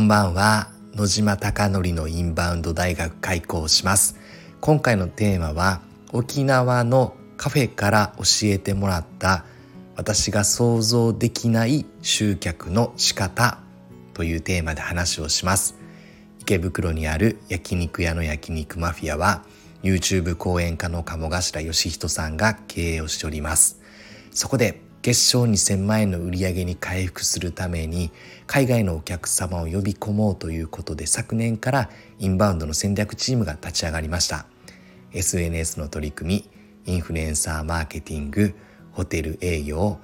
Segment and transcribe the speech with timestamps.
[0.00, 0.70] んばんは。
[0.94, 4.16] 野島貴則のインバウンド大学開校します。
[4.60, 5.82] 今回のテーマは
[6.12, 9.44] 沖縄のカフェから教えてもらった
[9.96, 13.58] 私が想像できない集客の仕方
[14.14, 15.76] というテーマで話をします。
[16.40, 19.44] 池袋にある焼肉屋の焼肉マフィアは
[19.82, 23.80] YouTube 講演家の鴨頭義人さんが経営をしております。
[24.30, 28.10] そこで月賞2000万円の売り上げに回復するために
[28.46, 34.44] 海外のお客様を呼び込もうということで昨年からインバウンドの戦略チームが立ち上がりました。
[35.12, 36.44] SNS の取り組
[36.84, 38.54] みインフルエンサーマーケティング
[38.92, 39.98] ホテル営業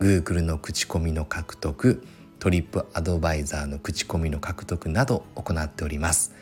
[0.00, 2.04] Google の口コミの獲得
[2.40, 6.34] トリップアドバイザーの口コミの獲得など行っております。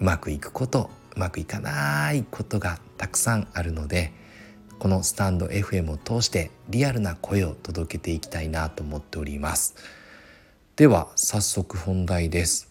[0.00, 4.21] うまくいくことうまくいかないことがたくさんあるので
[4.82, 9.76] このスタンド FM を通してリアルな声を届けていきたいなと思っております。
[10.74, 12.68] では早速本題です。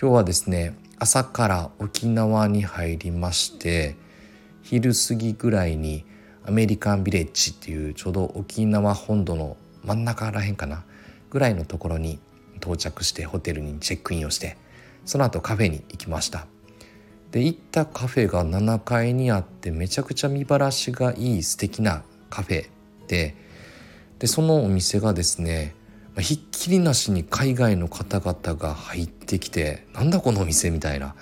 [0.00, 3.96] 今日はですね朝から沖縄に入りまして
[4.62, 6.04] 昼過ぎぐらいに
[6.46, 10.84] アメリカンビレッジっていうちょうど沖縄本土の真ん中らへんかな
[11.30, 12.20] ぐらいのところに
[12.58, 14.56] 到着してホテルにチェックインをして
[15.04, 16.46] その後カフェに行きました。
[17.30, 22.68] で行ったカフェが7階にあってめちゃくちゃ見晴らしがいい素敵なカフェ
[23.06, 23.36] で
[24.18, 25.74] でそのお店がですね
[26.18, 31.14] ひっきりなしに海外の方々が入ってきてなんだこのお店みたいな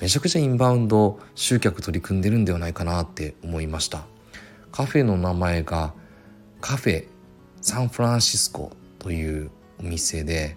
[0.00, 4.04] めちゃくちゃインバウンド集客取り組んでるんではないかなって思いました。
[4.70, 5.94] カフェの名前が
[6.60, 7.06] カフェ
[7.62, 10.54] サンフランシスコというお店で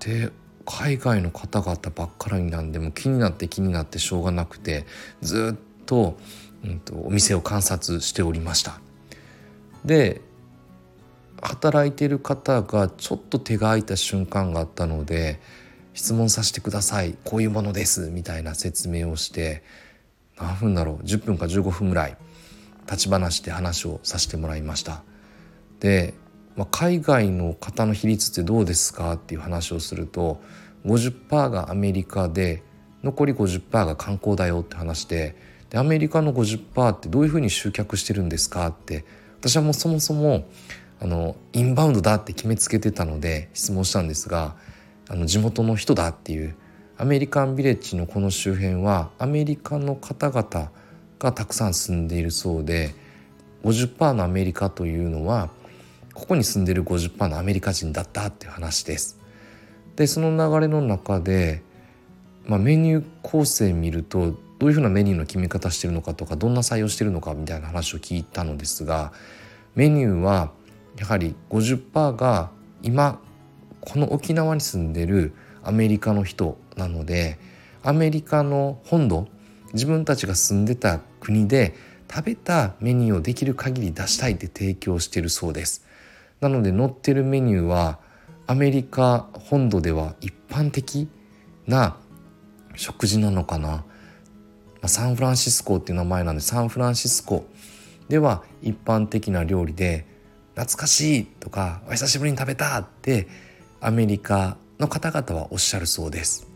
[0.00, 0.32] で
[0.70, 4.84] 海外の方々ばっかりなんでも気になって気になってしょうがなくて
[5.22, 6.18] ずっと,、
[6.62, 8.78] うんと、お店を観察しておりました。
[9.84, 10.20] で
[11.40, 15.40] 働いてる方がちょっと手が空いた瞬間があったので
[15.94, 19.62] 質問させてくださいこういうものですみたいな説明をして
[20.36, 22.16] 何分だろう10分か15分ぐらい
[22.86, 25.02] 立ち話で話をさせてもらいました。
[25.80, 26.12] で
[26.58, 30.40] まあ、海外の方の比率ってどうですかっていう話をすると
[30.84, 32.64] 50%がアメリカで
[33.04, 35.36] 残り50%が観光だよって話で
[35.70, 39.04] でアメリカの50%ってどういうふうに集客してるんですかって
[39.38, 40.48] 私はもうそもそも
[41.00, 44.56] あのインバウンドだって決めつけてたので質問したんですが
[45.08, 46.56] あの地元の人だっていう
[46.96, 50.72] アメリカンビレッジのこの周辺はアメリカの方々
[51.20, 52.96] がたくさん住んでいるそうで
[53.62, 55.50] 50%のアメリカというのは
[56.18, 59.20] ここに住んでる50%のアメリカ人だったっていう話です。
[59.94, 61.62] でその流れの中で、
[62.44, 69.12] まあ、メニュー構成見るとどういうふうなメニューの決め方してるのかとかどんな採用してるのかみたいな話を聞いたのですが
[69.76, 70.50] メニューは
[70.98, 72.50] やはり50%が
[72.82, 73.20] 今
[73.80, 77.38] この沖縄に住んでるアメリカの人なので
[77.84, 79.28] アメリカの本土
[79.72, 81.76] 自分たちが住んでた国で
[82.12, 85.87] 食べたメニューをできる限り出したいって提供してるそうです。
[86.40, 87.98] なので載ってるメニューは
[88.46, 91.08] アメリカ本土では一般的
[91.66, 91.96] な
[92.76, 93.84] 食事なのかな、ま
[94.82, 97.46] あ、サンフランシスコっていう名前なんでサンフランシスコ
[98.08, 100.06] では一般的な料理で
[100.54, 103.28] 懐かしいとかお久しぶりに食べたって
[103.80, 106.48] アメリカの方々はおっしゃるそうです。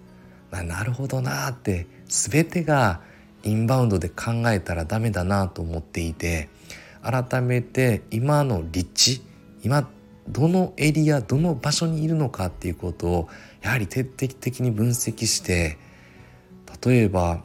[0.50, 3.00] まあ、なるほどなって全てが
[3.42, 6.48] インバウンドで考えたらダメだなと思っていて
[7.02, 9.22] 改めて今の立地
[9.62, 9.88] 今
[10.28, 13.28] どのエリアどの場所にいるのかっていうことを
[13.62, 15.78] やはり徹底的に分析して
[16.84, 17.42] 例えば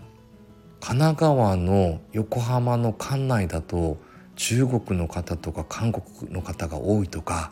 [0.80, 3.98] 神奈川の横浜の管内だと
[4.36, 7.52] 中国の方とか韓国の方が多いとか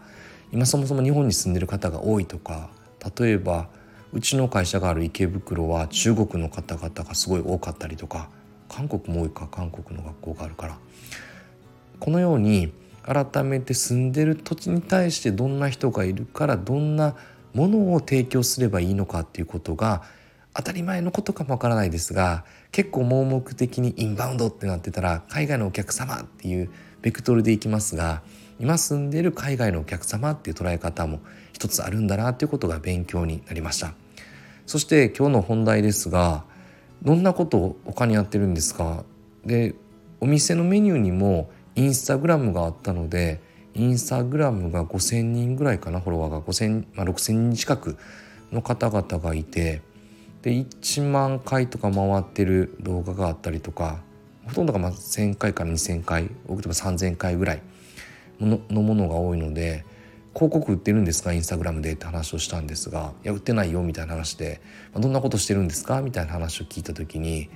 [0.52, 2.70] 今そもそも日本に住んでる方が多いとか
[3.20, 3.70] 例えば
[4.14, 8.30] うちの会社がある池袋は中国の方々がすごい多かったりとか
[8.70, 10.78] 韓国も多いか韓国の学校があるから。
[12.00, 12.74] このように
[13.06, 17.16] 改めて住んでる土地に対してどんな人がいるからどんな
[17.54, 20.02] ものを提供すればいいのかっていうことが
[20.56, 26.72] 当たり前のことかもわからないですが結構盲目的にインバウンドってなってたら海外のお客様っていう
[27.02, 28.24] ベクトルでいきますが
[28.60, 31.20] 今住んでる海外のお客様っていう捉え方も
[31.54, 33.94] 一つあるんだなっていうことが勉強になりました。
[34.66, 36.46] そして今日の本題ですが
[37.04, 39.04] どんなことを他にやってるんですか？
[39.46, 39.76] で
[40.20, 43.42] お店のメニューにもインスタグラムがあったので
[43.74, 46.42] インスタグラムが5,000人ぐらいかなフォロワーが。
[46.42, 47.98] 5,000、まあ、6,000人近く
[48.52, 49.82] の方々がいて
[50.42, 54.00] で1万回とか回ってる動画があったりとか
[54.48, 57.62] ほとんどがま1,000回から2,000回多くても3,000回ぐらい
[58.40, 59.86] のものが多いので
[60.34, 64.62] 広告売ってるんですかインスタグラムでって話をしたんですがいや売ってないよみたいな話で
[64.94, 67.50] まあどんなことしてるんですかみたいな話を聞いた時に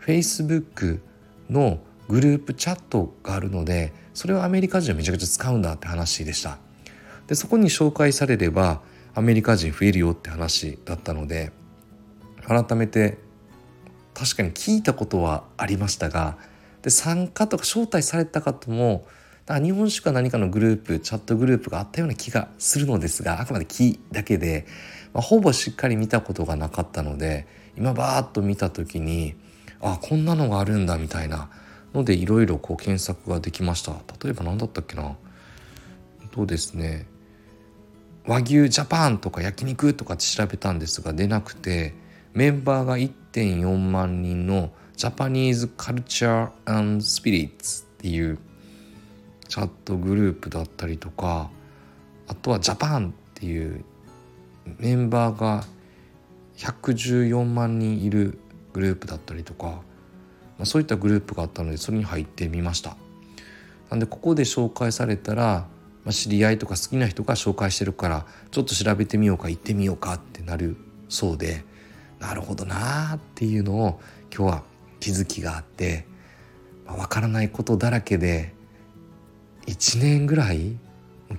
[0.00, 1.00] Facebook
[1.50, 6.58] のグループチャットがあるのでそれをアメリカ人はめちゃくちゃ使うんだって話でした。
[7.28, 8.82] でそこに紹介されれば
[9.14, 11.52] アメリカ人増えるよって話だったので
[12.44, 13.18] 改めて
[14.14, 16.36] 確かに聞いたことはありましたが
[16.82, 19.06] で参加とか招待された方も
[19.46, 24.66] 日本酒か何かのグループチャットグループがあったような気がするのですがあくまで気だけで、
[25.12, 27.46] まあ、ほぼしっかり見たことがなかったので
[27.76, 29.34] 今バーッと見た時に
[29.80, 31.48] あこんなのがあるんだみたいな
[31.94, 33.92] のでいろいろこう検索ができました。
[34.22, 35.16] 例えば何だったっけな。
[36.34, 37.06] そうですね
[38.24, 41.94] 和牛ジャパンとか焼肉とかって調べたんですが出なくて
[42.34, 48.38] メンバーが1.4万人のジャパニーズカルチャースピリッツっていう
[49.48, 51.50] チャットグループだったりとか
[52.28, 53.84] あとはジャパンっていう
[54.78, 55.64] メンバーが
[56.58, 58.38] 114万人いる
[58.72, 59.80] グループだったりとか、
[60.60, 62.98] まあ、そういったグループがあったのでそれに入ってみました。
[63.88, 65.66] なんでここで紹介されたら、
[66.04, 70.76] まあ、知り合いとか好きな人が紹介してるからちょっと調べてみようか行ってみようかってなる
[71.08, 71.64] そうで
[72.20, 74.00] なるほどなーっていうのを
[74.32, 74.62] 今日は
[75.00, 76.06] 気づきがあって、
[76.86, 78.52] まあ、分からないことだらけで
[79.66, 80.76] 1年ぐらい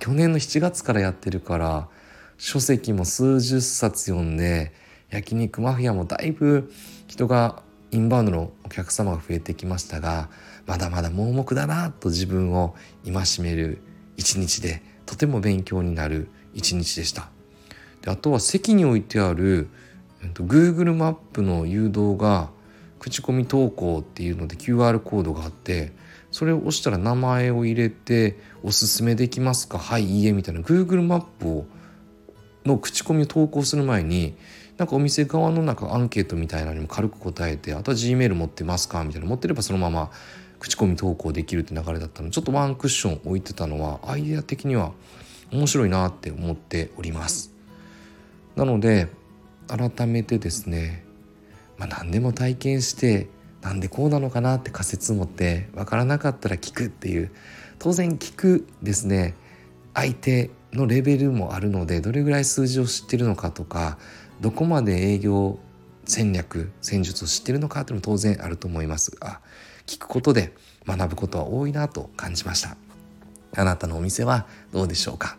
[0.00, 1.88] 去年の7月からやってるから
[2.38, 4.72] 書籍も数十冊読んで
[5.10, 6.72] 焼肉マフィアもだいぶ
[7.06, 10.30] 人がインバウンドのお客様が増えてきましたが
[10.66, 12.74] まだまだ盲目だなと自分を
[13.04, 13.82] 戒める
[14.16, 17.28] 一日でとても勉強になる一日でした。
[18.00, 19.68] であとは席に置いてある
[20.34, 22.50] Google マップの誘導が
[22.98, 25.92] 口コミ投稿っていうので QR コードがあって
[26.30, 29.78] それを押したら名前を入れて「おすすめできますか？
[29.78, 30.60] はいいいえ」みたいな。
[30.60, 31.66] Google マップを
[32.64, 34.36] の口コミを投稿する前に
[34.82, 40.10] なんかお店側のなんかアンケートみたいなのにも軽く答えてあとは G メール持ってますかみたいな持ってればそのまま
[40.58, 44.90] 口コミ投稿できるって流れだったのでちょっとワンクッション置いてたのはアイデア的には
[45.52, 47.54] 面白いなって思っております。
[48.56, 49.06] なので
[49.68, 51.04] 改めてですね、
[51.78, 53.28] まあ、何でも体験して
[53.60, 57.30] なんでこうなのかなって仮説持って分からなかったら聞くっていう
[57.78, 59.36] 当然聞くですね
[59.94, 63.98] 相手のレベルもあるのでどれぐらい数字を知ってるのかとか
[64.40, 65.58] どこまで営業
[66.04, 69.40] 戦略戦術を知ってるのかっていうのも当然あると思いますが
[69.86, 70.52] 聞くことで
[70.86, 72.76] 学ぶことは多いなと感じました。
[73.54, 75.36] あなたのお店はどうでしょうか？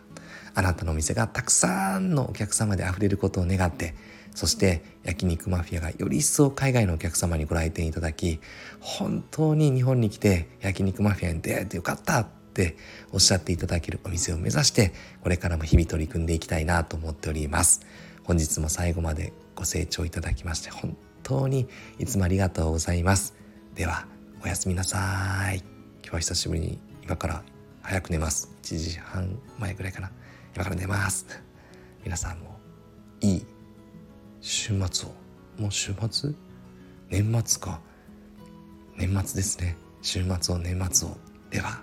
[0.54, 3.94] あなたのお店がたくさんのお客様で溢れることを願って
[4.34, 8.38] そして焼肉マフィアがより一層海外のお客様にご来店いただき
[8.80, 12.76] 本当に日本に来て焼肉マフィアに出会えてよかったって
[13.10, 14.92] おっしゃっていただけるお店を目指して
[15.22, 17.80] これからも日々取り組んでいきたいなと思っております。
[18.22, 21.68] 本日も最後までご清聴いただきまして本当に
[21.98, 23.34] いつもありがとうございます。
[23.74, 24.06] では
[24.42, 25.58] おやすみなさい。
[26.02, 27.42] 今日は久しぶりに今から
[27.82, 28.48] 早く寝ます。
[28.62, 30.10] 1時半前ぐらいかな。
[30.54, 31.26] 今から寝ます。
[32.04, 32.56] 皆さんも
[33.20, 33.46] いい
[34.40, 35.12] 週末を
[35.60, 36.30] もう週末？
[37.10, 37.80] 年末か。
[38.96, 39.76] 年末ですね。
[40.02, 41.16] 週末を年末を。
[41.50, 41.82] では。